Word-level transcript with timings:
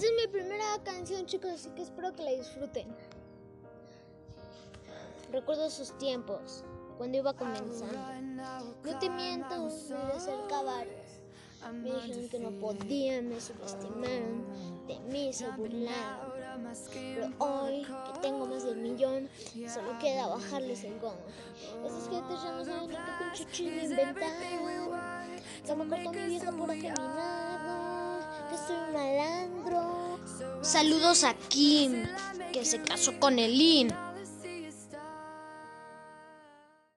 Esa 0.00 0.08
es 0.08 0.14
mi 0.16 0.32
primera 0.32 0.64
canción, 0.82 1.26
chicos, 1.26 1.50
así 1.50 1.68
que 1.72 1.82
espero 1.82 2.14
que 2.14 2.22
la 2.22 2.30
disfruten. 2.30 2.88
Recuerdo 5.30 5.66
esos 5.66 5.92
tiempos, 5.98 6.64
cuando 6.96 7.18
iba 7.18 7.34
comenzando. 7.34 7.98
No 8.82 8.98
te 8.98 9.10
miento, 9.10 9.68
me. 9.68 10.88
Me 11.70 11.90
dijeron 11.92 12.28
que 12.30 12.38
no 12.38 12.50
podía, 12.52 13.20
me 13.20 13.38
subestimaron, 13.38 14.46
de 14.86 14.98
mí 15.00 15.34
se 15.34 15.50
burlaron. 15.50 16.30
Pero 16.94 17.30
hoy 17.38 17.82
que 17.82 18.20
tengo 18.22 18.46
más 18.46 18.64
del 18.64 18.78
millón, 18.78 19.28
solo 19.68 19.98
queda 19.98 20.28
bajarles 20.28 20.82
el 20.84 20.98
gong. 20.98 21.18
Esas 21.84 22.08
gentes 22.08 22.42
ya 22.42 22.52
no 22.52 22.64
saben 22.64 22.88
ni 22.88 22.96
qué 22.96 23.12
pinche. 23.18 23.44
Se 25.62 25.76
me 25.76 25.86
cortó 25.86 26.10
mi 26.10 26.26
vieja 26.26 26.52
por 26.52 26.70
afeminado, 26.70 27.29
Saludos 30.62 31.24
a 31.24 31.32
Kim, 31.48 32.04
que 32.52 32.66
se 32.66 32.82
casó 32.82 33.18
con 33.18 33.38
Elin. 33.38 33.88